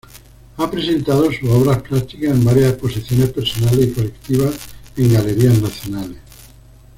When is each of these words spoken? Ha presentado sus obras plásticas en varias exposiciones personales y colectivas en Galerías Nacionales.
Ha 0.57 0.71
presentado 0.71 1.31
sus 1.31 1.47
obras 1.47 1.83
plásticas 1.83 2.31
en 2.31 2.43
varias 2.43 2.71
exposiciones 2.71 3.29
personales 3.29 3.85
y 3.85 3.91
colectivas 3.93 4.55
en 4.97 5.13
Galerías 5.13 5.61
Nacionales. 5.61 6.17